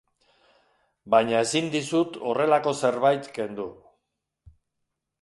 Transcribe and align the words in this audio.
Baina 1.15 1.43
ezin 1.47 1.69
dizut 1.77 2.19
horrelako 2.31 2.75
zerbait 2.83 3.31
kendu. 3.39 3.71